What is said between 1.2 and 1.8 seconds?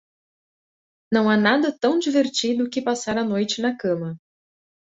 há nada